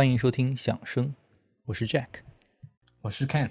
[0.00, 1.14] 欢迎收听响声，
[1.66, 2.06] 我是 Jack。
[3.02, 3.50] 我是 Ken。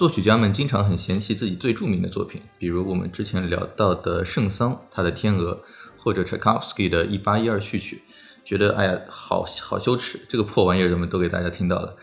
[0.00, 5.52] 作曲家们经常很嫌弃自己最著名的作品，比如我们之前聊到的圣桑他的《天鹅》，
[5.98, 8.02] 或者 Tchaikovsky 的《一八一二序曲》，
[8.42, 11.96] 觉得哎呀，好好羞耻，这个破玩意儿怎么都给大家听到了。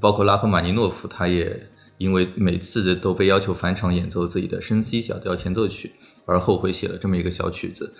[0.00, 1.68] 包括拉赫玛尼诺夫，他也
[1.98, 7.92] 因为每次都被要求返场演奏自己的升 C 小调前奏曲，而后悔写了这么一个小曲子。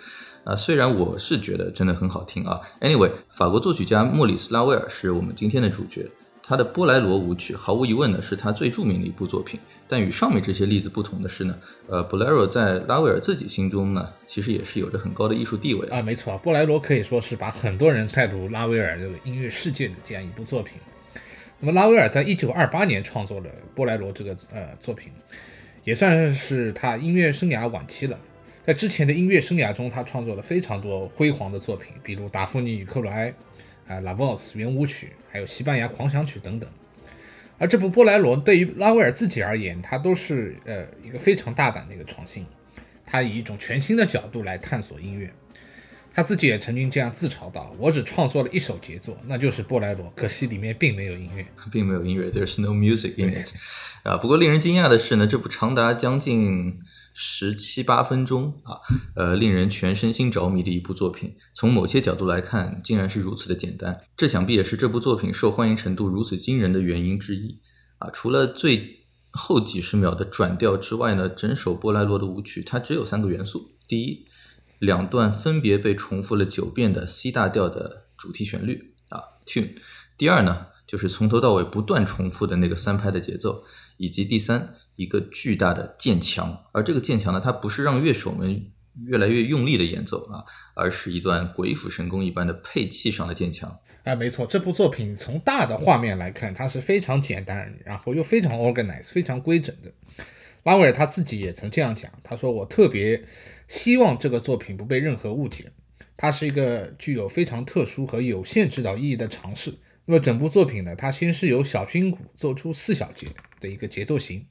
[0.43, 2.61] 啊，虽然我是觉得真的很好听啊。
[2.81, 6.09] Anyway，法国作曲家莫里斯拉威尔是我们今天的主角。
[6.49, 11.55] 他的波莱罗舞曲毫无疑问呢是他最著名的一部作品，但与上面这些例子不同的是呢，
[11.87, 16.01] 呃，波莱罗在拉威尔自己心中呢，其实也是有着很高的艺术地位啊。
[16.01, 20.73] 没错啊，波莱罗可以说是把很多人带入拉威尔这个音乐世界的这样一部作品。
[21.59, 25.11] 那么拉威尔在一九二八年创作了波莱罗这个呃作品，
[25.83, 28.17] 也算是他音乐生涯晚期了。
[28.63, 33.29] 在之前的音乐生涯中，他创作了非常多辉煌的作品，比如《达芙妮与克罗埃》。
[33.89, 36.69] 啊，拉沃斯圆舞曲，还有西班牙狂想曲等等。
[37.57, 42.45] 而这部波莱罗对于拉威尔自己而言，它都是呃一个非常大胆的一个创新。
[43.03, 45.33] 他以一种全新的角度来探索音乐。
[46.13, 53.55] 他自己也曾经这样自嘲道：“我只创作了一首杰作，那就是波莱罗，可惜里面并没有音乐，并没有音乐，There's no music in it。”
[54.03, 56.79] 啊，不过令人惊讶的是呢，这部长达将近。
[57.13, 58.79] 十七八分钟啊，
[59.15, 61.35] 呃，令人全身心着迷的一部作品。
[61.53, 64.01] 从某些角度来看，竟然是如此的简单。
[64.15, 67.59] 这想必也是这部作品受欢迎程度如此惊人的原因之一
[67.97, 68.09] 啊。
[68.11, 74.25] 除了最后几十秒的转调之外呢，整首波莱罗的舞曲它只有三个元素：第一，
[74.79, 79.75] 两段分别被重复了九遍的 C 大调的主题旋律啊 tune；
[80.17, 83.63] 第二呢，就是从头到尾不断重复的那个三拍的节奏。
[83.99, 88.71] 以及第三一个巨大的渐强，而这个渐强呢，它不是让乐手们
[89.05, 90.41] 越来越用力的演奏啊，
[90.73, 93.77] 而是一段鬼斧神工一般的配器上的渐强。
[94.03, 99.91] 哎，没错，这部作品从大的画面来看，它是非常简单，然后又非常 organized，非常规整的。
[100.63, 103.21] 拉威尔他自己也曾这样讲，他说：“我特别
[103.67, 105.71] 希望这个作品不被任何误解，
[106.15, 109.73] 它是一个具有非常特殊和有限指导意义的尝试。”
[110.09, 113.27] 那么整部作品呢，它先是由小军鼓奏出四小节
[113.59, 114.43] 的一个节奏型，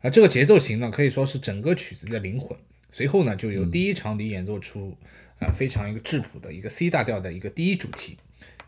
[0.00, 2.58] 啊这个节奏型呢，可以说是整个曲子的灵魂。
[2.90, 4.96] 随后呢，就由第一长笛演奏出
[5.40, 8.16] 啊非常一个质朴的一个 C 大调的一个第一主题，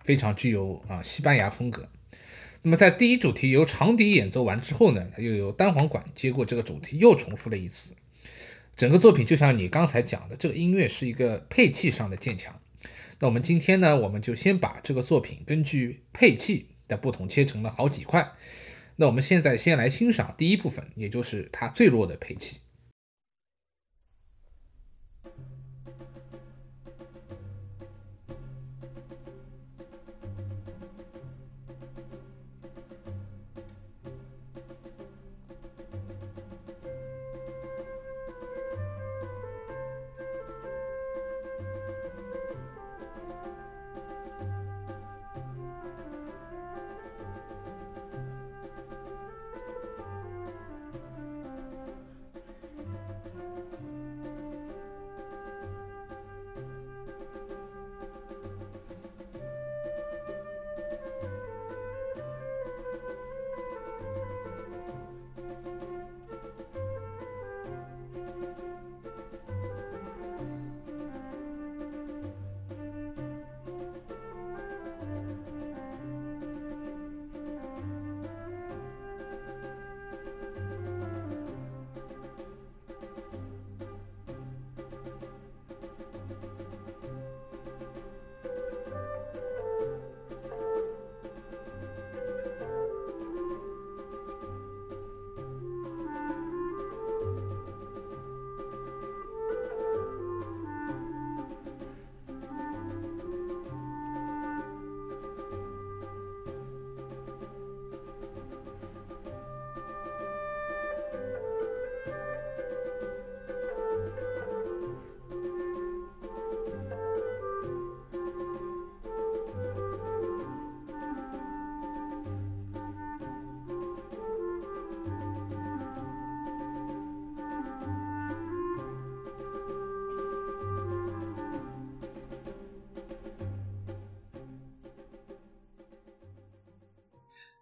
[0.05, 1.89] 非常具有啊西班牙风格。
[2.61, 7.95] 那么在第一主题由长笛演奏完之后呢，又由单簧管接过这个主题，又重复了一次。
[8.77, 12.60] 整个作品就像你刚才讲的，这个音乐是一个配器上的渐强。
[13.21, 18.33] 那我们今天呢，我们就先把这个作品根据配器的不同切成了好几块。
[18.97, 22.61] 那我们现在先来欣赏第一部分，也就是它最弱的配器。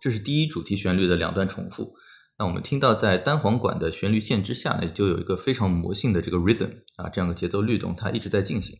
[0.00, 1.94] 这是第一主题旋律的两段重复。
[2.38, 8.78] 那我们听到在单簧管的旋律线之下呢，就有一个非常魔性的这个 rhythm 啊，这样的节奏律动，它一直在进行。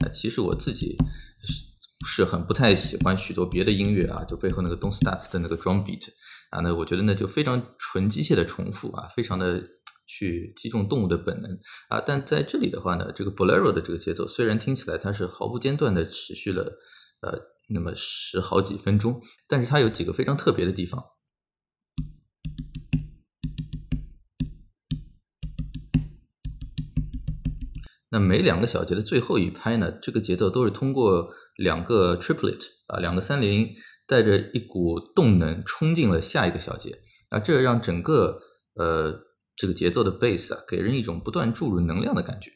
[0.00, 0.98] 那其实我自己
[1.42, 1.64] 是
[2.06, 6.06] 是很不太喜欢许多别的音乐啊，就背后那个 Don't Start 的那个 drum beat
[6.54, 9.60] 啊，那我觉得那就非常纯机械的重复啊，非常的
[10.06, 11.50] 去击中动物的本能
[11.88, 12.00] 啊。
[12.00, 16.78] 但在这里的话呢，这个 Bolero 的这个节奏虽然听起来它是毫不间断的持续了
[17.22, 17.36] 呃
[17.70, 21.02] 那么十好几分钟，但是它有几个非常特别的地方。
[28.10, 33.74] 那每两个小节的最后一拍呢，这个节奏都是通过两个 triplet 啊，两个三连，
[34.06, 36.98] 带着一股动能冲进了下一个小节
[37.30, 38.40] 啊，这让整个
[38.74, 39.20] 呃
[39.56, 42.50] 这个节奏的 bass 啊，给人一种不断注入能量的感觉。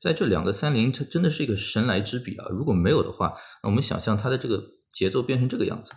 [0.00, 2.46] 在这两个三零，它真的是一个神来之笔啊！
[2.50, 4.62] 如果没有的话，那我们想象它的这个
[4.92, 5.92] 节奏变成这个样子。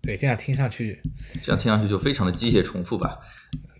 [0.00, 1.02] 对，这样听上去，
[1.42, 3.18] 这样听上去就非常的机械重复吧，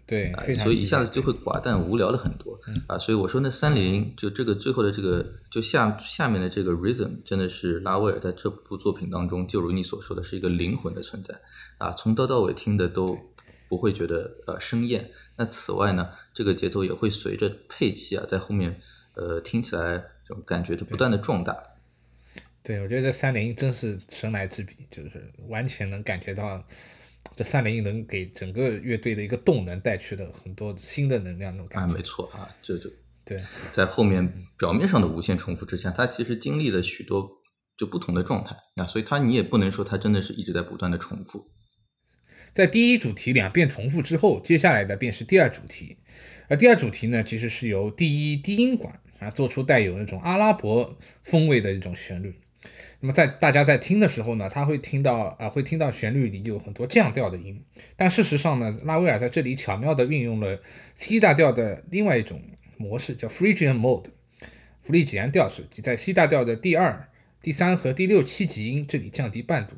[0.08, 2.96] 对，啊所以一下子就会寡淡无聊了很多啊。
[2.99, 11.38] 所以我说那三连音，就这个最后的这个，就下下面的这个 rhythm，真的是拉威尔在这部作品当中，就如你所说的，是一个灵魂的存在
[11.76, 13.19] 啊，从头到尾听的都
[13.69, 15.10] 不会觉得呃生厌。
[15.37, 18.81] 那此外呢，这个节奏也会随着配器啊，在后面
[19.14, 21.55] 呃听起来这种感觉就不断的壮大。
[22.62, 26.64] 对，我觉得这三零真是神来之笔，就是完全能感觉到
[27.37, 31.93] 这三连音能给整个乐队的一个动能带去的很多新的能量那种啊，感觉。
[31.93, 32.91] 啊没错啊，这就
[33.25, 33.39] 对，
[33.73, 37.29] 在后面表面上的无限重复之下，它其实经历了许多
[37.77, 41.51] 就不同的状态那，所以它你也不能说它真的是一直在不断的重复。
[42.53, 45.99] 在第一主题两遍重复之后，接下来的便是第二主题。
[46.49, 52.35] 而第二主题呢，其实是由第一低音管啊做出带有那种阿拉伯风味的一种旋律。
[53.00, 57.62] 那么在大家在听的时候呢，他会听到啊、会听到旋律里有很多降调的音，
[57.95, 60.61] 但事实上呢，拉威尔在这里巧妙地运用了
[60.97, 62.43] C 大调的另外一种
[62.77, 64.06] 模式，叫 Phrygian mode，
[64.83, 67.09] 弗里吉安调式，即在 C 大调的第二、
[67.41, 69.77] 第三和第六七级音这里降低半度，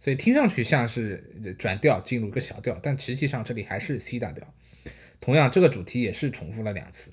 [0.00, 4.44] 所以听上去像是转调进入一个小调，但实际上这里还是 C 大调。
[5.20, 7.12] 同样，这个主题也是重复了两次。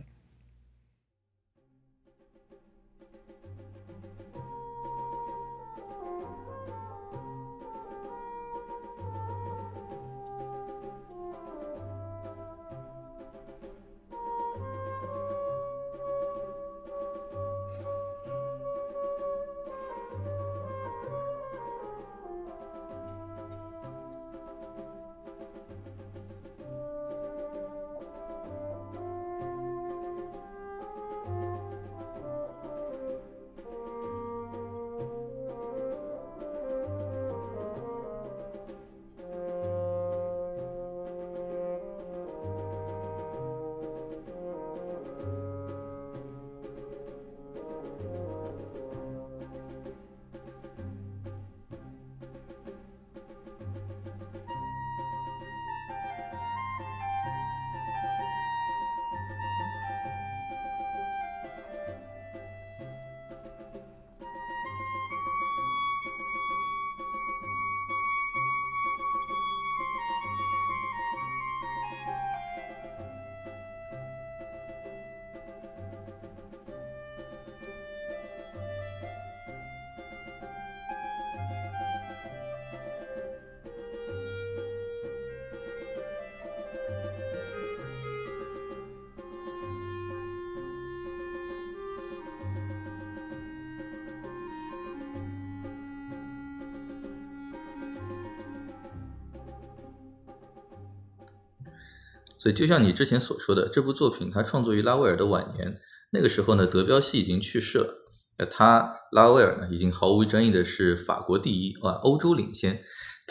[102.43, 105.79] 所以就像你之前所说的，这部作品它创作于拉威尔的晚年，
[106.11, 108.03] 那个时候呢，德彪西已经去世了。
[108.37, 112.83] 那他拉威尔呢，已经毫无争议的是法国第一啊，欧洲领先。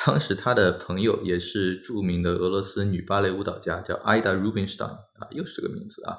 [0.02, 6.16] 当时他的朋友也是著名的俄罗斯女芭蕾舞蹈家，叫 Ida Rubinstein 啊，又是这个名字啊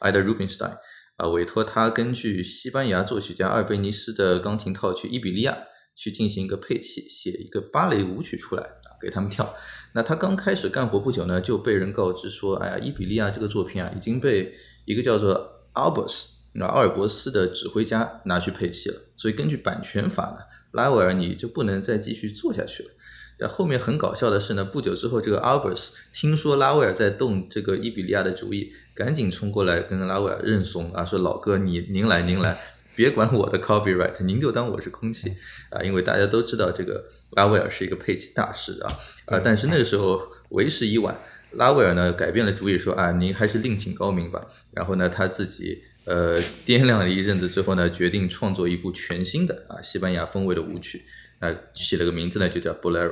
[0.00, 0.78] ，Ida Rubinstein
[1.18, 5.52] 啊，委托他根据西班牙作曲家阿尔贝尼斯的钢琴套曲《伊比利亚》
[5.94, 8.68] 去进行一个配器，写一个芭蕾舞曲出来，
[9.02, 9.54] 给他们跳。
[9.94, 14.54] 那他刚开始干活不久呢，就被人告知说，哎呀，《伊比利亚》这个作品啊，已经被
[14.84, 20.38] 一个叫做 Albus 那阿尔伯斯的指挥家拿去配器了，所以根据版权法呢，
[20.70, 22.90] 拉威尔你就不能再继续做下去了。
[23.38, 32.60] 但后面很搞笑的是呢，不久之后，这个阿尔伯斯听说拉威尔在动这个伊比利亚的主意，赶紧冲过来跟拉威尔认怂啊，说老哥你您来您来，
[32.94, 35.34] 别管我的 copyright，您就当我是空气
[35.70, 37.04] 啊，因为大家都知道这个
[37.36, 38.92] 拉威尔是一个配器大师啊
[39.26, 40.20] 啊，但是那个时候
[40.50, 41.16] 为时已晚，
[41.52, 45.82] 拉威尔呢改变了主意，说啊您还是另请高明吧，然后呢他自己。
[46.04, 51.00] 呃，掂量了一阵子之后呢，决定创作一部全新的啊西班牙风味的舞曲，
[51.38, 53.10] 啊，起了个名字呢，就叫《Bolero》。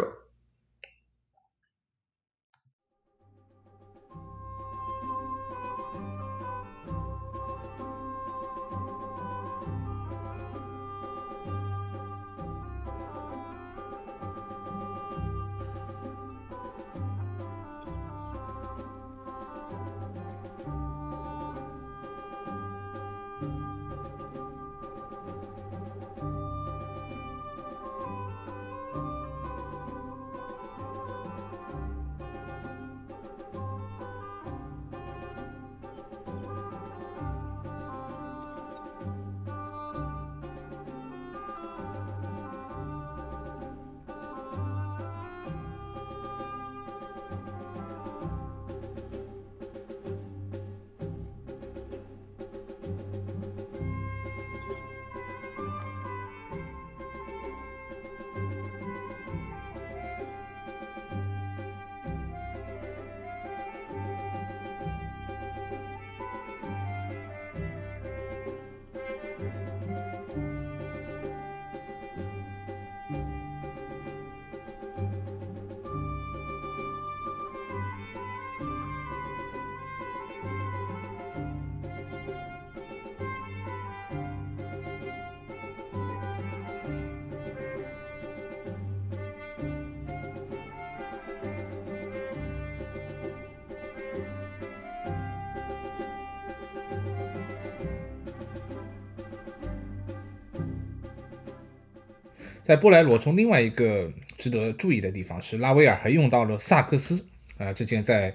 [102.81, 108.35] 波莱罗中，另外一个值得注意的地方是，拉威尔还用到了萨克斯啊，这件在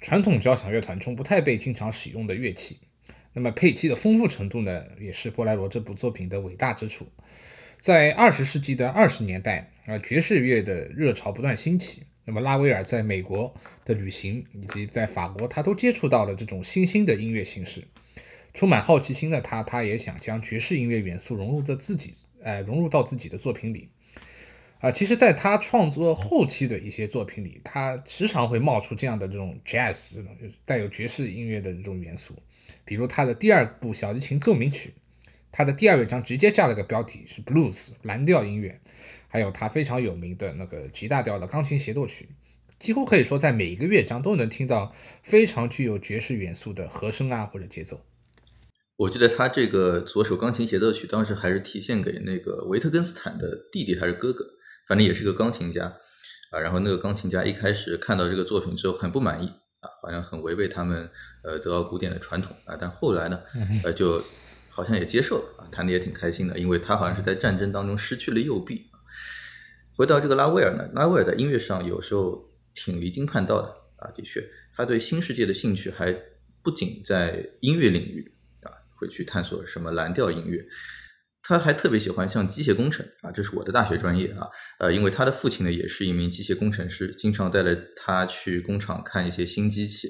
[0.00, 2.78] 传统交响乐团中不太被经常使用的乐器。
[3.32, 7.06] 那么配器的丰富程度呢，也是波莱罗这部作品的伟大之处。
[7.78, 12.02] 在二十世纪的二十年代啊，爵士乐的热潮不断兴起。
[12.24, 13.54] 那么拉威尔在美国
[13.86, 17.82] 的旅行以及在法国，他都接触到了这种新兴的音乐形式。
[18.52, 22.14] 充满好奇心的他，他也想将爵士音乐元素融入在自己。
[22.42, 23.88] 呃，融入到自己的作品里，
[24.80, 32.34] 啊，其实，在他创作后期的一些作品里，他时常会冒出这样的这种 jazz 这种带有爵士音乐的这种元素，
[32.84, 34.94] 比如他的第二部小提琴奏鸣曲，
[35.50, 38.80] 他的第二乐章直接加了个标题是 blues 蓝调音乐，
[39.26, 42.28] 还有他非常有名的那个 G 大调的钢琴协奏曲，
[42.78, 48.00] 几乎可以说在每一个乐章都能听到非常具有爵士元素的和声啊或者节奏。
[48.98, 54.44] 我记得他这个左手钢琴协奏曲当时还是体现给那个维特根斯坦的弟弟还是哥哥，
[54.88, 55.84] 反正也是个钢琴家
[56.50, 56.58] 啊。
[56.58, 59.46] 然后那个钢琴家一开始看到这个作品之后很不满意
[59.78, 61.08] 啊，好像很违背他们
[61.44, 62.76] 呃德奥古典的传统啊。
[62.76, 63.40] 但后来呢，
[63.84, 64.20] 呃就
[64.68, 68.90] 好像也接受了啊，弹的也挺开心的，因为他好像是在战争当中失去了右臂。
[69.96, 76.12] 回到这个拉威尔呢，拉威尔在音乐上有时候挺离经叛道的啊，的确，他对新世界的兴趣还
[76.64, 78.34] 不仅在音乐领域。
[78.98, 80.64] 会去探索什么蓝调音乐，
[81.42, 84.48] 他还特别喜欢像机械工程啊，这是我的大学专业啊，
[84.80, 90.08] 呃，因为他的父亲呢也是一名机械工程师，经常带着他去工厂看一些新机器。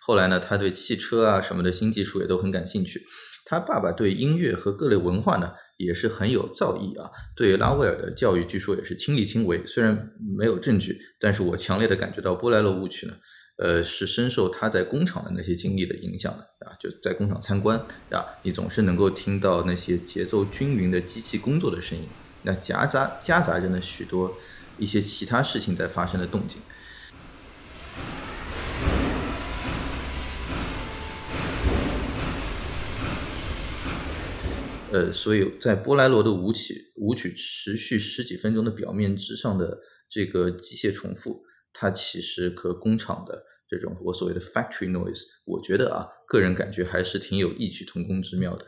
[0.00, 3.02] 后来呢，他对汽车啊什么的新技术也都很感兴趣。
[3.44, 9.64] 他爸爸对音乐和各类文化呢也是很有造诣啊，对拉威尔的教育据说也是亲力亲为。
[9.66, 13.14] 虽然没有证据，但是我强烈的感觉到波莱罗舞曲呢。
[13.62, 17.78] 呃，是深受他在工厂的那些经历的影响的啊，就在工厂参观
[18.10, 22.08] 啊，你总是能够听到那些节奏均匀的机器工作的声音，
[22.44, 24.38] 那夹杂夹杂着呢许多
[24.78, 26.62] 一些其他事情在发生的动静。
[34.90, 41.42] 呃，所以在波莱罗的舞曲舞曲持续十几分钟的表面之上的这个机械重复，
[41.74, 43.49] 它其实和工厂的。
[43.70, 48.66] 这种我所谓的 factory noise，我觉得啊，个人感觉还是挺有异曲同工之妙的。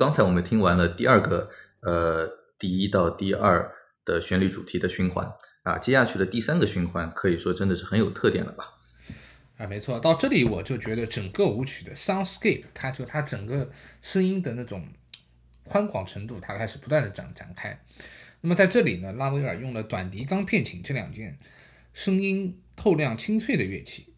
[0.00, 1.50] 刚才我们听完了第二个
[1.82, 2.26] 呃
[2.58, 3.70] 第一到第二
[4.02, 5.30] 的旋律主题的循环
[5.62, 8.78] 啊，接下去的第三个循环可以说真的是很有特点了吧？
[9.58, 13.70] 啊，没错，到这里我就觉得整个舞曲的 soundscape，它就它整个
[14.00, 14.88] 声音的那种
[15.64, 17.78] 宽广程度，它开始不断的展展开。
[18.40, 21.38] 那么在这里呢，拉威尔用了短笛、钢片琴这两件
[21.92, 24.09] 声音透亮清脆的乐器，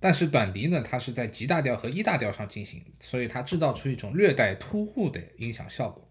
[0.00, 6.10] 但是短笛呢，它是在 G 大调和 E 大调上进行，所以它制造出一种略带突兀的音响效果。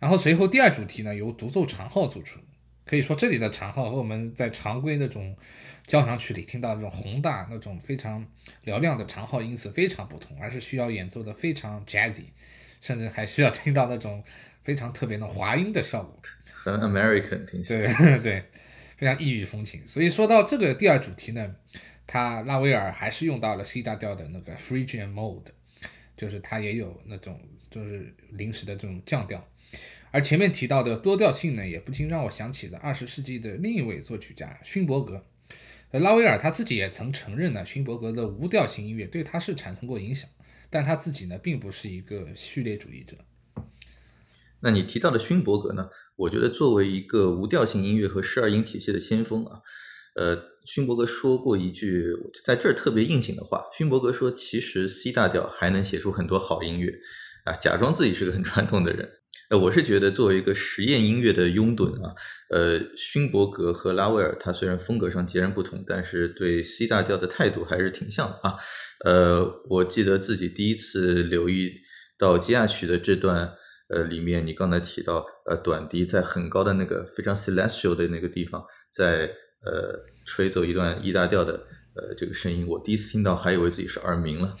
[0.00, 2.42] 然后随后第二主题呢，由独奏长号组成，
[2.84, 5.36] 可以说这里的长号和我们在常规那种
[5.86, 8.26] 交响曲里听到那种宏大、那种非常
[8.64, 12.24] 嘹亮的长号音色非常不同，而是需要演奏的非常 jazzy，
[12.80, 14.24] 甚至还需要听到那种
[14.64, 16.20] 非常特别的滑音的效果。
[16.52, 17.94] 很 American 听起来。
[17.94, 18.42] 对 对，
[18.96, 19.86] 非常异域风情。
[19.86, 21.54] 所以说到这个第二主题呢，
[22.06, 25.46] 他拉威尔还是用到了 C 大调的那个 Phrygian mode，
[26.16, 29.48] 就是它也有那种就是临时的这种降调。
[30.10, 35.24] 而前面提到的多调性呢，也不禁让我想起了二十世纪的另一位作曲家勋伯格。
[35.92, 40.28] 拉威尔他自己也曾承认呢，勋伯格的无调性音乐对他是产生过影响，
[40.68, 43.16] 但他自己呢，并不是一个序列主义者。
[44.60, 45.88] 那你提到的勋伯格呢？
[46.16, 49.60] 我觉得作为一个无调性音乐和十二音体系的先锋啊，
[50.14, 52.12] 呃，勋伯格说过一句
[52.44, 53.64] 在这儿特别应景的话。
[53.72, 56.92] 勋伯格说：“其实 C 大调还能写出很多好音乐
[57.44, 59.08] 啊，假装自己是个很传统的人。”
[59.50, 62.14] 呃，我是觉得作为一个实验音乐的拥趸啊，
[62.50, 68.56] 呃，勋伯格和拉威尔他虽然风格上截然不同，但是对 C 大调的态度还是挺像的啊。
[69.04, 71.72] 呃，我记得自己第一次留意
[72.18, 73.52] 到基亚曲的这段。
[73.88, 79.26] 呃，里面你刚才提到，呃，短笛在很高的那个非常 celestial 的那个地方，在
[79.66, 80.00] 呃
[80.34, 81.52] 吹走一段 E 大调的
[81.92, 84.56] 呃这个声音，我第一次听到还以为自己是耳鸣了。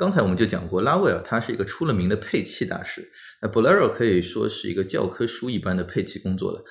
[0.00, 6.64] 刚才我们就讲过，拉威尔他是一个出了名的配器大师，那 Bolero 可以说是一个教科书一般的配器工作了。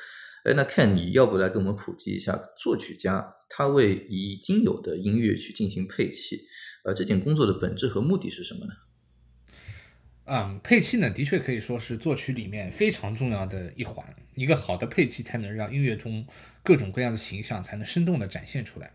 [0.46, 6.42] 哎，那看你要不来给我们普及一下，作曲家他为已经有的音乐去进行配器，
[6.84, 8.74] 呃，这件工作的本质和目的是什么呢？
[10.26, 14.04] 嗯，配器呢，的确可以说是作曲里面非常重要的一环。
[14.34, 16.26] 一个好的配器才能让音乐中
[16.64, 18.92] 各种各样的形象才能生动的展现出来。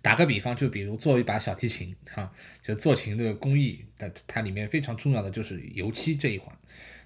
[0.00, 2.32] 打个比方，就比如做一把小提琴，哈，
[2.64, 6.56] 就做琴的工艺，它它里面非常重要的就是油漆这一环。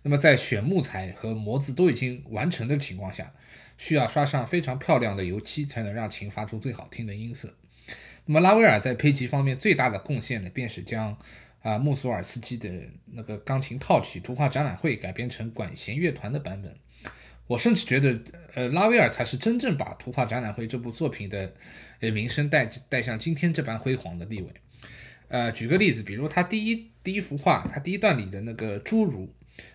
[0.03, 3.35] 那么在选木材和模子都已经完成的情况下，
[3.77, 7.53] 需要刷上非常漂亮的油漆，才能让琴发出最好听的音色。
[8.27, 11.19] 那么拉威尔在配器方面最大的贡献呢，便是将
[11.63, 12.71] 啊穆索尔斯基的
[13.07, 16.77] 那个钢琴套曲《图画展览会》改编成管弦乐团的版本。
[17.49, 18.17] 我甚至觉得，
[18.55, 21.53] 呃，拉威尔才是真正把《图画展览会》这部作品的
[22.01, 24.49] 呃名声带带向今天这般辉煌的地位。
[25.29, 29.33] 呃，举个例子，比如他第一第一幅画，他第一段里的那个侏儒，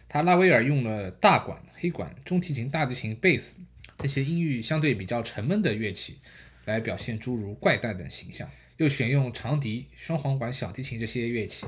[0.10, 3.58] 他拉威尔用了大管、黑管、中提琴、大提琴、贝斯。
[4.00, 6.18] 这些音域相对比较沉闷的乐器，
[6.66, 11.68] 来表现侏儒怪诞的形象，又选用长笛、双簧管、小提琴这些乐器，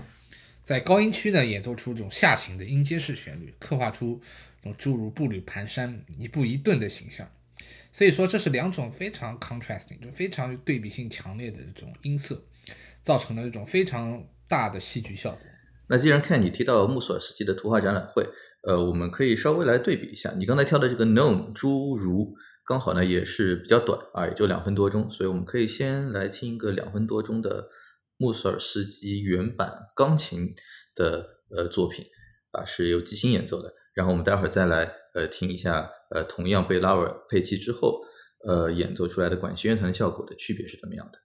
[0.64, 4.20] 在高音区呢演奏出这种下行的音阶式旋律，刻画出
[4.62, 7.30] 这种诸如步履蹒跚、一步一顿的形象。
[7.94, 12.44] 所以说，这是两种非常 contrasting，就非常对比性强烈的这种音色，
[13.06, 15.40] 造成了这种非常大的戏剧效果。
[15.88, 18.28] 那既然看你提到穆索尔斯基的图画展览会。
[18.68, 22.34] 呃，我们可以稍微来对比一下，你刚才挑的这个 Gnome 侏儒，
[22.66, 27.70] 刚好呢也是比较短啊，也就两分多钟，所以我们可以先来听一个两分多钟的
[28.18, 30.56] 穆索尔斯基原版钢琴
[30.96, 32.08] 的呃作品
[32.54, 38.02] 啊，是由即兴演奏的，然后我们待会儿再来呃听一下呃同样被拉尔配器之后
[38.48, 41.20] 呃演奏出来的管弦乐团效果的区别是怎么样的。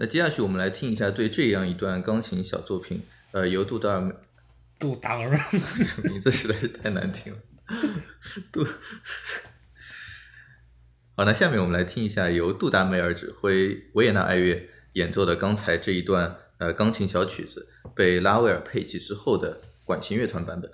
[0.00, 4.16] 那接下去我们来听一下对这样一段钢琴小作品，呃，由杜达尔，
[4.78, 5.36] 杜达尔，
[6.08, 7.38] 名字实在是太难听了，
[8.52, 8.64] 杜。
[11.16, 20.70] 好，那下面我们来听一下由杜达梅尔指挥维也纳爱乐演奏的刚才这一段呃钢琴小曲子，被拉威尔配器之后的管弦乐团版本。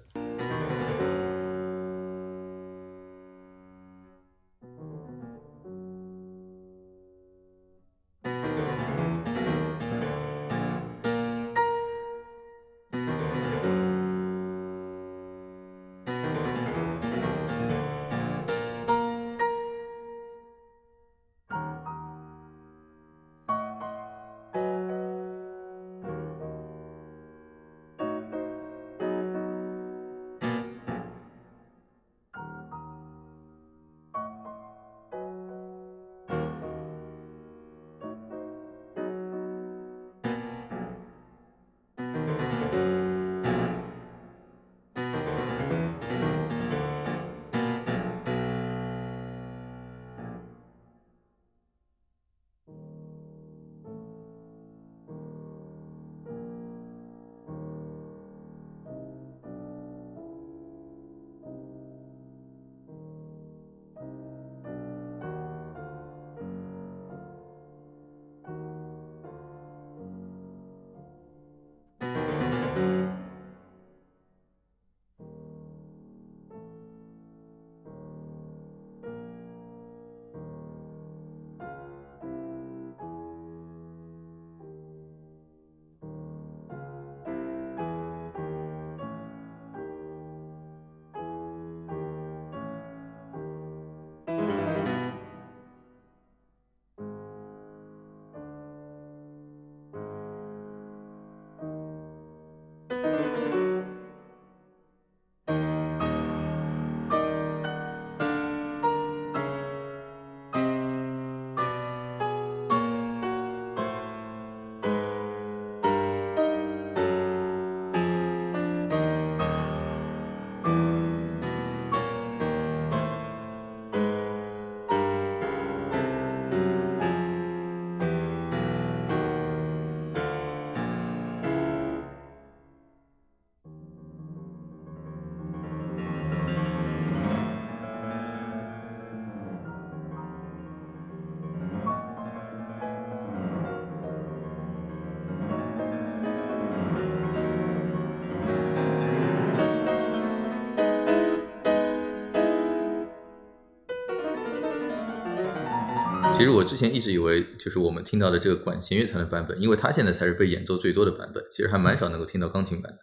[156.44, 162.98] 其实我之前一直以为，就是我们听到的这个管弦乐团的版本，因为它现在才是被演奏最多的版本，其实还蛮少能够听到钢琴版的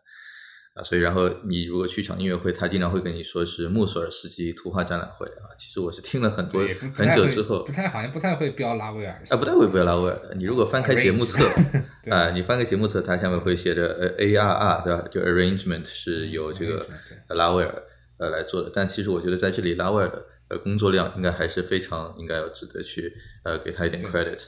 [0.75, 0.83] 啊。
[0.83, 5.49] 所以，然后你如果去一场音乐会，他经常会跟你说是穆索尔斯基图画展览会啊。
[5.57, 6.61] 其实我是听了很多
[6.93, 9.19] 很久之后不，太好像不太会标拉威尔。
[9.31, 10.35] 啊，不太会标拉威尔的。
[10.35, 11.43] 你如果翻开节目册
[12.11, 15.03] 啊，你翻开节目册，它下面会写着呃 A R R 对吧？
[15.09, 16.85] 就 arrangement 是由这个
[17.27, 17.83] 呃拉威尔
[18.19, 18.69] 呃来做的。
[18.71, 23.13] 但其实我觉得在这里拉威尔的呃工作量应该还是非常应该要值得去
[23.45, 24.39] 呃给他一点 credit。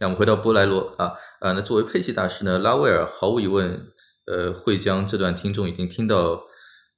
[0.00, 3.88] 那我们回到波莱罗啊，呃，那作为配器大师呢，拉威尔毫无疑问
[4.26, 6.44] 呃会将这段听众已经听到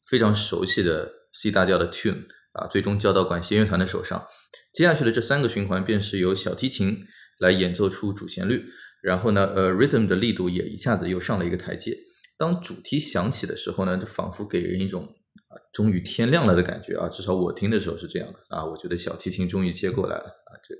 [0.05, 4.27] 非常熟悉的 C 大调的 tune 啊，最终交到管弦乐团的手上。
[4.75, 7.07] 接下去的这三个循环便是由小提琴
[7.38, 8.66] 来演奏出主旋律，
[9.03, 11.96] 然后呢，呃，rhythm 的力度也一下子又上了一个台阶。
[12.37, 15.09] 当主题响起的时候呢，就仿佛给人一种
[15.50, 20.74] 啊，终于天亮了的感觉啊，至少我听的时候是这样的啊，我觉得小提琴终于接过来了啊，这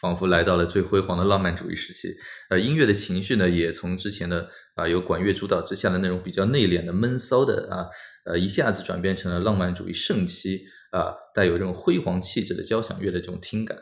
[0.00, 2.14] 仿佛来到了最辉煌的浪漫主义时期。
[2.50, 7.88] 呃，音乐的情绪呢，也从之前的啊由管乐主导之下的那种比较内敛的闷骚的啊，
[8.24, 13.76] 呃，一下子转变成了浪漫主义盛期啊，带有这种辉煌气质的交响乐的这种听感。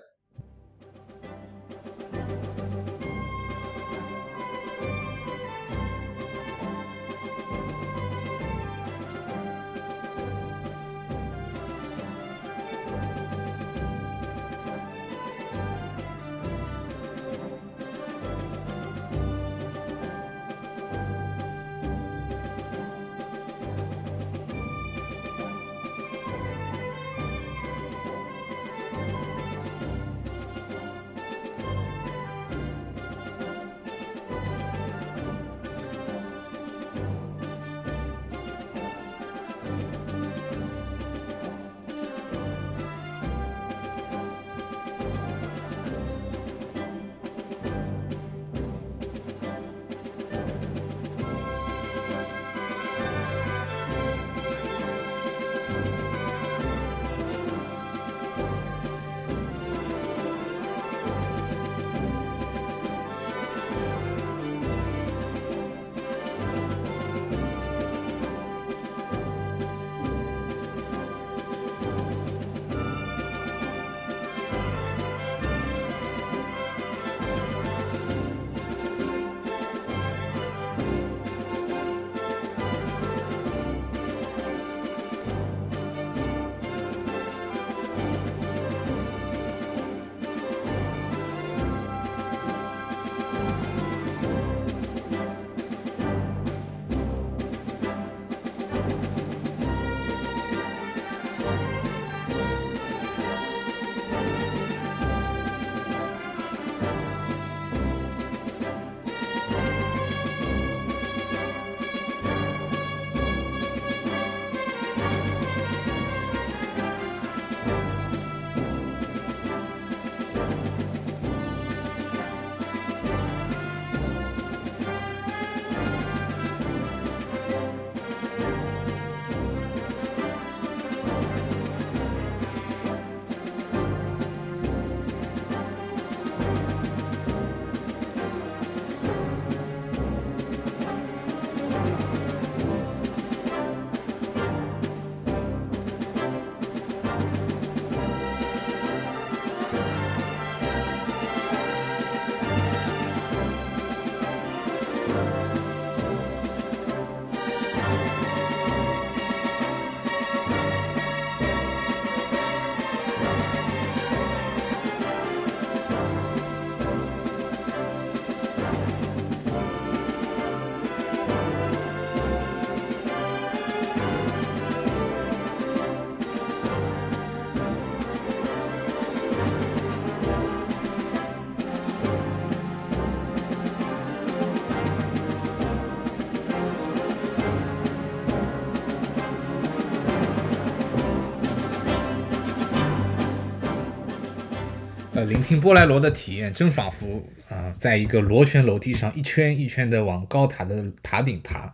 [195.26, 201.72] 聆听波莱罗的体验真仿佛啊、在一个螺旋楼梯上一圈一圈的往高塔的塔顶爬。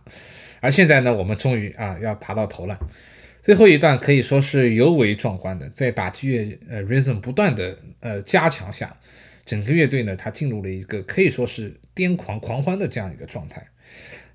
[0.59, 2.77] 而现在呢，我们终于啊要爬到头了。
[3.41, 8.95] 最后一段可以说是尤为壮观的，在打击乐呃 rhythm 不断的呃加强下，
[9.45, 13.65] 整个乐队呢它进入了一个可以说是癫狂狂欢的这样一个状态。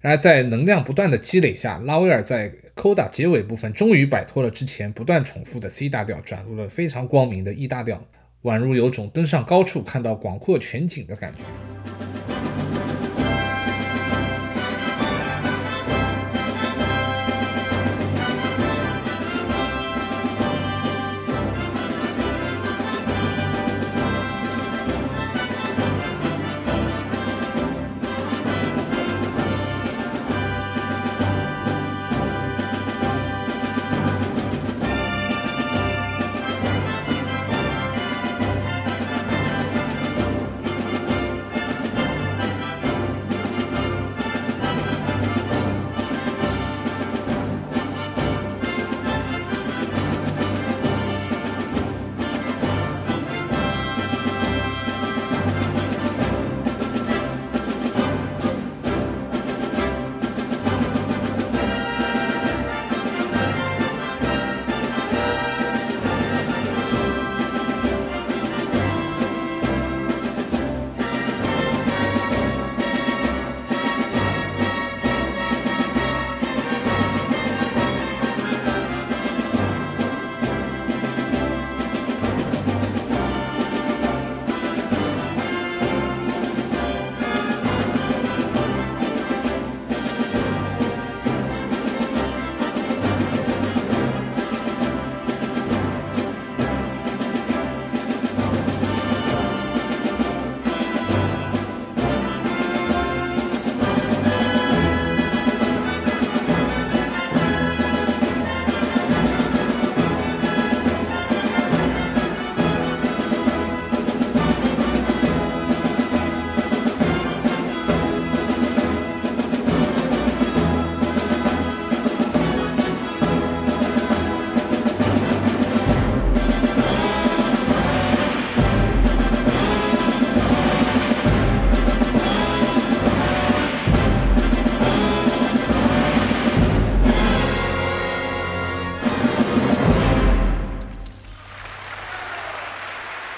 [0.01, 8.05] 然而在能量不断的积累下，拉威尔在 coda 结尾部分终于摆脱了之前不断重复的 C 大调，转入了非常光明的 E 大调。
[8.43, 11.68] 宛如有种登上高处看到广阔全景的感觉。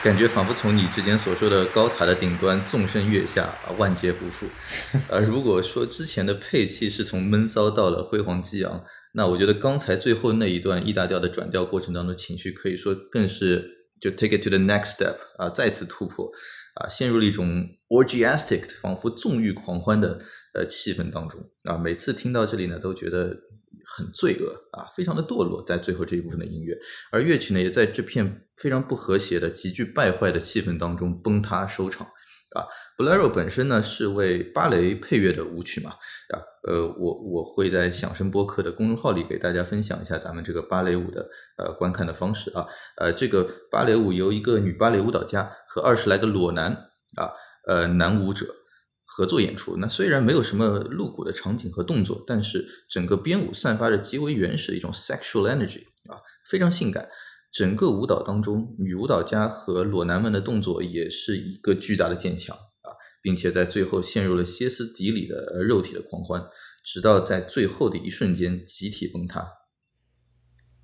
[0.02, 4.46] 感觉仿佛从你之前所说的高塔的顶端纵身跃下，啊，万劫不复。
[5.08, 8.82] 呃， 如果说之前的配器是从闷骚到了辉煌激昂，
[9.12, 16.30] 那我觉得刚才最后那一段 E 大调的转调过程当中，情绪可以说更是就 take it to the next step 啊，再次突破
[16.76, 20.18] 啊，陷入了一种 orgiastic 仿佛纵欲狂欢的
[20.54, 21.76] 呃气氛当中啊。
[21.76, 23.36] 每次听到这里呢，都觉得。
[23.96, 26.78] 很罪恶啊，非常的堕落，在最后这一部分的音乐，
[27.10, 32.06] 而乐曲呢，也在这片非常不和谐的、极具败坏的气氛当中崩塌收场
[32.54, 32.64] 啊。
[32.96, 36.38] Bolero 本身呢是为芭蕾配乐的舞曲嘛啊，
[36.68, 42.66] 呃，我我会在响声播客的公众号里给大家分享一下咱们这个芭蕾舞的呃观看的方式啊，
[42.96, 46.70] 呃，这个芭蕾舞由一个女芭蕾舞蹈家和二十来个裸男
[47.16, 47.32] 啊，
[47.66, 48.46] 呃，男舞者。
[49.20, 56.16] 合作演出，那虽然没有什么露骨的场景和动作，但是整个编舞散发着极为原始的一种 sexual energy 啊，
[56.48, 57.06] 非常性感。
[57.52, 66.42] 整个舞蹈当中，女舞蹈家和裸男们的动作也是一个巨大的渐强啊，并且在最后陷入了歇斯底里的肉体的狂欢，
[66.82, 69.46] 直到在最后的一瞬间集体崩塌。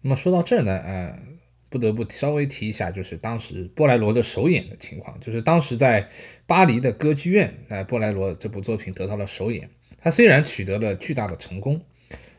[0.03, 1.46] 那么说到这呢，呃。
[1.69, 5.19] 不得不稍微提一下，就是当时波莱罗的首演的情况。
[5.21, 6.09] 就是当时在
[6.47, 9.69] 巴黎的歌剧院，哎，波莱罗这部作品得到了首演。
[10.01, 11.81] 他虽然取得了巨大的成功，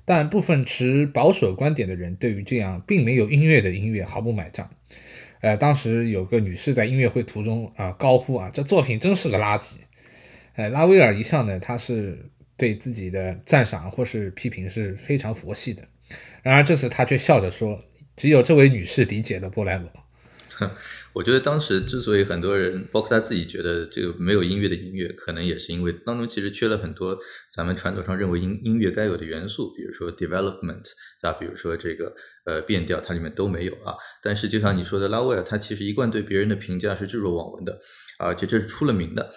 [0.05, 4.69] 但部分持保守观点的人对于这样并没有音乐的音乐毫不买账。
[5.41, 9.75] 呃，当时有个女士在音乐会途中啊高呼啊，这作品真是个垃圾。
[10.55, 15.83] 呃，拉威尔一向呢，他是对自己的赞赏或是批评是非常佛系的。
[16.41, 17.77] 然而这次他却笑着说。
[18.17, 19.89] 只有这位女士理解了波莱罗。
[21.13, 27.15] 我觉得当时之所以很多人，包括他自己，觉得这个没有音乐的音乐，可能也是因为当中其实缺了很多
[27.53, 30.83] 咱们传统上认为音音乐该有的元素，比如说 development
[31.21, 32.11] 啊，比如说这个
[32.45, 33.93] 呃变调，它里面都没有啊。
[34.23, 37.79] 但是就像你说的，拉威尔他其实一贯对别人的评价是置若罔闻的
[38.17, 39.31] 啊，这这是出了名的。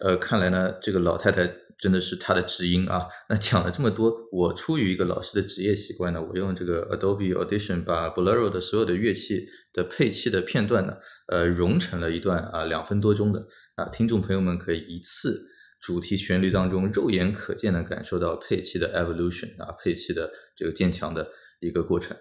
[0.00, 1.63] 呃，看来呢，这个老太太。
[1.78, 3.06] 真的是他的知音啊！
[3.28, 10.96] 那讲了这么多，我出于一个老师的职业习惯呢，我用这个 Adobe Audition 把 Bolero 的所有的乐器的配器的片段呢，
[11.26, 15.46] 呃，融成了一段啊两分多钟的啊，听众朋友们可以一次
[15.80, 21.28] 主题旋律当中肉眼可见的感受到配器的 evolution 啊，配器的这个渐强的
[21.60, 22.16] 一个过程。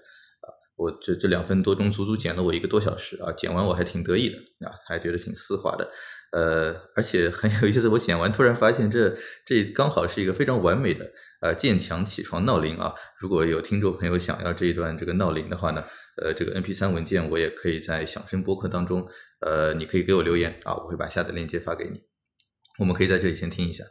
[0.84, 5.89] 我这这两分多钟足足剪了我一个多小时啊，剪完我还挺得意的啊，还觉得挺丝滑的。
[6.34, 9.15] 呃，而且很有意思，我剪完突然发现这
[9.45, 11.09] 这刚好是一个非常完美的
[11.41, 12.93] 呃渐强起床闹铃啊。
[13.19, 15.84] 如果有听众朋友想要这一段这个闹铃的话呢，
[16.21, 19.07] 呃，这个 N P 三文件我也可以在响声播客当中，
[19.41, 22.01] 呃，你可以给我留言啊，我会把下载链接发给你。
[22.79, 23.84] 我们可以在这里先听一下。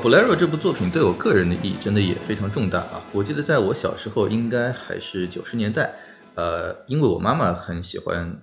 [0.00, 3.04] Bolero》这部作品对我个人的意义真的也非常重大啊！
[3.12, 5.94] 我记得在我小时候，应该还是九十年代，
[6.36, 8.40] 呃，因为我妈妈很喜欢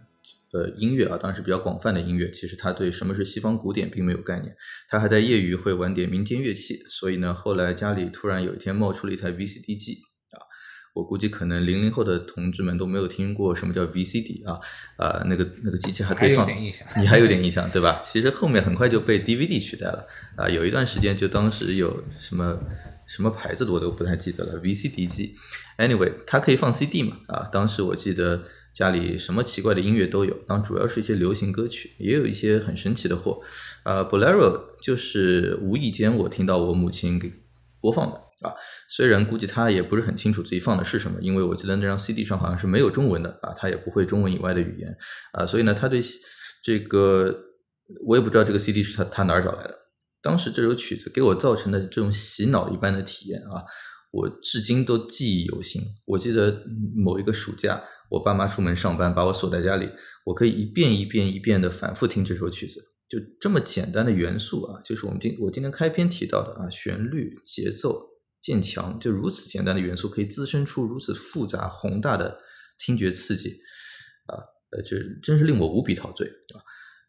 [0.53, 4.55] 呃音乐啊，当时比较广泛的音乐，其实她对什么是西方古典并没有概念，
[4.88, 10.07] 她还在业余会玩点民间乐器，所以呢，后来家里突然有一天冒出了一台 VCD 机。
[10.98, 14.60] 我估计可能零零后的同志们都没有听过什么叫 VCD 啊，
[14.98, 16.48] 啊，那个那个机器还可以放，
[17.00, 18.02] 你还有点印象对吧？
[18.04, 22.60] 其实后面很快就被 DVD 取代了啊，有一段时间就当时有什么
[23.06, 25.36] 什么牌子的我都不太记得了，VCD 机
[25.78, 28.43] ，Anyway，它可以放 CD 嘛啊，当时我记得
[28.74, 33.39] 家里什么奇怪的音乐都有，当主要是一些流行歌曲，也有一些很神奇的货，
[33.84, 37.32] 呃，Bolero 就是无意间我听到我母亲给
[37.80, 38.26] 播放的。
[38.41, 38.53] 啊，
[38.88, 44.95] 虽然估计他也不是很清楚自己放的是什么，因为我记得那张 CD 上好像是没有中文的啊，他也不会中文以外的语言
[45.33, 45.99] 啊，所以呢，他对
[46.63, 47.35] 这个
[48.05, 49.75] 我也不知道这个 CD 是他他哪儿找来的。
[50.21, 53.63] 当时这首曲子给我造成的这种洗脑一般的体验啊，
[54.11, 55.81] 我至今都记忆犹新。
[56.05, 56.63] 我记得
[56.95, 59.89] 某一个暑假，我爸妈出门上班，把我锁在家里，
[60.25, 68.16] 我可以一遍一遍一遍的反复听这首曲子，就这么简单的元素啊，就是我们今我今天开篇提到的啊，旋律、节奏。
[68.48, 72.39] 渐强，就如此简单的元素，可以滋生出如此复杂宏大的
[72.78, 73.60] 听觉刺激，
[74.28, 74.39] 啊，
[74.72, 76.26] 呃，这真是令我无比陶醉
[76.56, 76.64] 啊！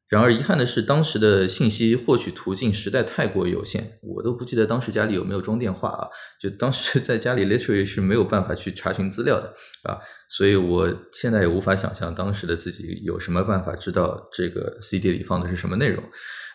[0.09, 6.09] 然而遗憾的是，当时的信息获取途径实在太过有限，我都不记得当时家里有没有装电话啊，
[6.41, 9.53] 就当时在家里 literally 是没有办法去查询资料的
[9.83, 9.99] 啊，
[10.29, 16.03] 所以我现在也无法想象当时的自己有什么办法知道这个 CD 里放的是什么内容。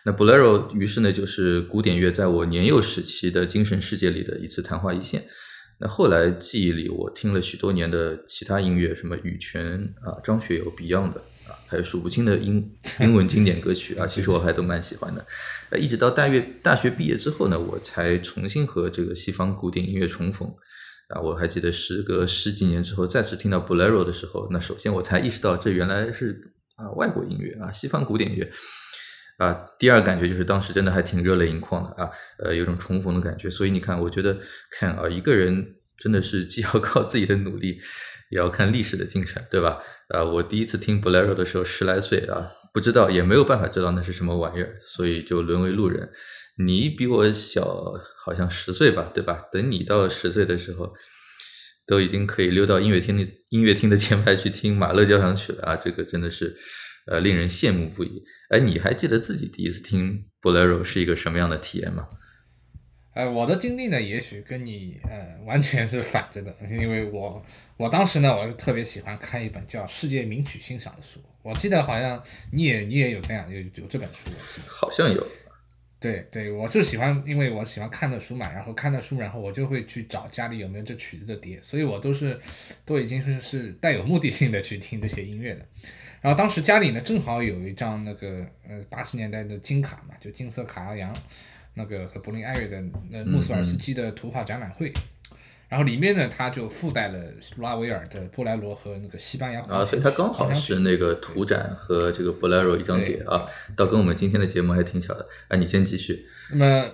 [0.04, 5.24] 那 Bolero 于是呢，就是古典乐在我年幼时期的精神世界里的一次昙花一现。
[5.78, 15.26] 那后来记忆里，我听了许多年的其他音乐，什么羽泉啊、张学友、Beyond 的啊，还有数不清的英英文经典歌曲啊，其实我还都蛮喜欢的。
[15.70, 20.48] 呃，一直到大学大学毕业之后呢，我才重新和这个西方古典音乐重逢。
[21.08, 26.40] 啊，我还记得时隔十几年之后再次听到 Bolero 的时候，那首先我才意识到这原来是
[26.76, 28.50] 啊外国音乐啊，西方古典乐。
[29.36, 33.50] 啊，第二感觉就是当时真的还挺热泪盈眶的啊，呃，有种重逢的感觉。
[33.50, 34.38] 所以你看，我觉得
[34.70, 37.78] 看啊，一个人真的是 既要靠自己的努力，
[38.30, 39.82] 也要看历史的进程，对吧？
[40.08, 46.10] 啊，我第一次听 Bolero 的时候十来岁啊，不知道也没有办法知道那是什么玩意儿，所以就沦为路人。
[46.58, 49.38] 你比我小好像十岁吧，对吧？
[49.50, 50.94] 等你到十岁的时候，
[51.86, 55.76] 都已经可以溜到音乐厅的音乐厅的前排去听马勒交响曲了啊！
[55.76, 56.56] 这个真的是
[57.06, 58.22] 呃令人羡慕不已。
[58.50, 62.06] 哎，你还记得自己第一次听 Bolero 是一个什么样的体验吗？
[63.14, 67.40] 呃，我的经历呢，也许跟你呃完全是反着的，因为我
[67.76, 74.28] 我当时呢，我是特别喜欢看一本叫《世界名曲欣赏》的书，我记得好像你也你也有这样有有这本书，
[74.68, 75.24] 好像有。
[76.00, 82.38] 对对，我就喜欢，因为我喜欢看的书嘛，然后看的书，然后我就会去找家里有没有这曲子的碟，所以我都是
[82.84, 85.64] 都已经是是带有目的性的去听这些音乐的。
[86.20, 91.14] 然后当时家里呢，正好有一张那个呃八十年代的金卡嘛，就金色卡拉扬。
[91.74, 94.92] 那个和柏林爱乐的那穆索尔斯基的图画展览会，
[95.68, 97.18] 然后里面呢，它就附带了
[97.56, 103.46] 拉威尔的《波莱罗》和那个西班牙啊，所以它刚好是那个图展和这个《波莱罗》一张碟啊，
[103.76, 105.26] 倒跟我们今天的节目还挺巧的。
[105.48, 106.26] 啊，你先继续。
[106.50, 106.90] 那么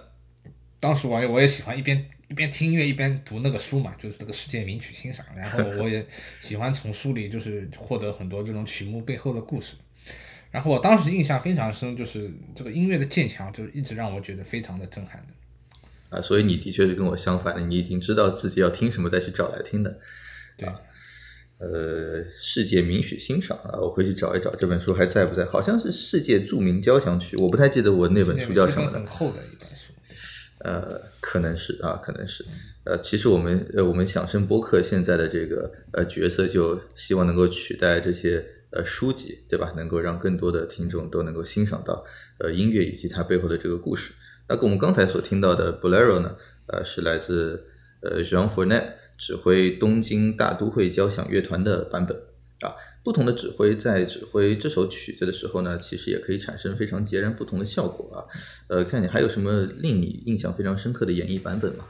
[0.79, 6.07] 当时我也我也喜欢一边一边听音乐一边读那个书嘛，就是这个世界名曲欣赏，然后我也
[6.41, 9.75] 喜欢从书里就是获得很多这种曲目背后的故事。
[10.51, 16.19] 然后我当时印象非常深，就是这个音乐的渐强，就是一直让我觉得非常的震撼的。
[16.19, 20.01] 啊，所以你的确是跟我相反的，你已经知道自己要听什么再去找来听的。
[20.57, 20.69] 对，
[21.59, 25.45] 呃，世界名曲欣赏啊，我回去找一找这本书还在不在？
[25.45, 28.93] 好像是世界著名交响曲，我不太记得我那本书叫什么了。
[28.93, 29.93] 很厚的一本书。
[30.65, 32.45] 呃，可能是啊，可能是。
[32.83, 38.45] 呃，其实我们呃，我们响声播客现在的这个呃角色，就希望能够取代这些。
[38.73, 39.73] 呃，书籍对吧？
[39.77, 42.05] 能够让更多的听众都能够欣赏到
[42.39, 44.13] 呃音乐以及它背后的这个故事。
[44.49, 47.67] 那跟我们刚才所听到的《Bolero》呢，呃，是来自
[48.03, 52.17] 呃 Jean Fournet 指挥东京大都会交响乐团的版本
[52.61, 52.75] 啊。
[53.03, 58.27] 不同的指挥在指挥这首曲子的时候呢，其实也可以产生非常截然不同的效果啊。
[58.69, 61.87] 呃，看你还有什么令你印象非常深刻的演绎版本吗？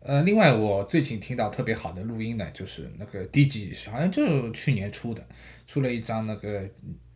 [0.00, 5.24] 呃，另外我最近听到特别好的录音呢，就是那个 D G，好像就是去年出的，
[5.66, 6.68] 出了一张那个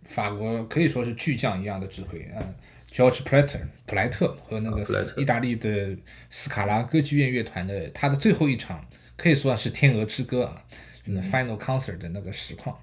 [0.05, 2.55] 法国可以说是巨匠一样的指挥，嗯
[2.91, 5.97] ，George Prater 普莱特和那个意大利的
[6.31, 8.85] 斯卡拉歌剧院乐团的他的最后一场，
[9.17, 10.65] 可以说是天鹅之歌啊，
[11.07, 12.79] 就是 Final Concert 的那个实况。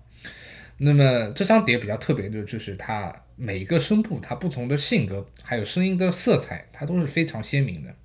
[0.77, 7.95] 那么这张碟比较特别的就是它每一个声部它不同的性格，还有声音的色彩，它都是非常鲜明的。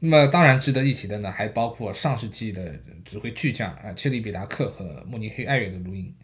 [0.00, 6.14] 那么当然值得一提的呢，还包括上世纪的指挥巨匠啊，切利比达克和慕尼黑爱乐的录音，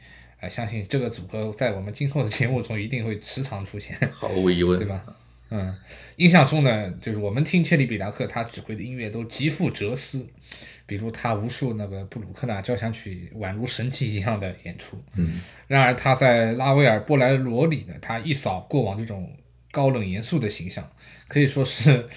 [0.46, 5.04] 啊，相信这个组合在我们今后的节目中一定会时常出现，毫无疑问，对吧？
[5.50, 5.76] 嗯，
[6.16, 10.26] 印象中呢，就是我们听切利比达克他指挥的音乐都极富哲思，
[10.86, 19.30] 比如他无数那个布鲁克纳交响曲宛如神迹一样的演出，嗯，然而他在拉威尔波莱罗里呢，他一扫过往这种
[19.70, 20.90] 高冷严肃的形象，
[21.28, 22.08] 可以说是。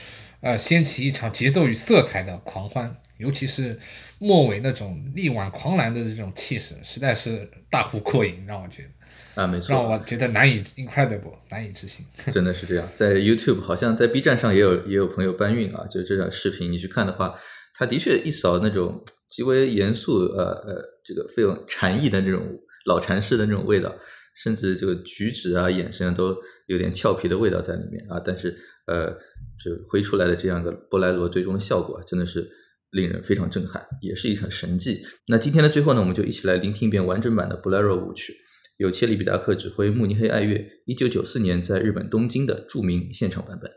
[0.42, 3.78] 呃，掀起一场节奏与色彩的狂欢，尤其是
[4.20, 12.06] 末尾那种力挽狂澜的这种气势，实在是大呼过瘾，让我觉得啊，没错，让我觉得难以 incredible，难以置信。
[12.32, 17.34] 真的是这样，在 YouTube 好像在 B 站上也有也有朋友搬运啊，就这段视频你去看的话，
[17.74, 22.42] 他的确一扫那种极为严肃呃呃这个费用禅意的那种
[22.86, 23.96] 老禅师的那种味道。
[24.36, 26.34] 甚至这个举止啊、眼神都
[26.68, 29.12] 有点俏皮的味道在里面啊，但是呃，
[29.62, 32.50] 就挥出来的这样的波莱罗最终的效果真的是
[32.92, 35.02] 令人非常震撼，也是一场神迹。
[35.28, 38.34] 那今天的最后呢，我们就一起来聆听一遍完整版的布莱尔舞曲，
[38.78, 43.72] 由切里比达克指挥慕尼黑爱乐一九九四年在日本东京的著名现场版本。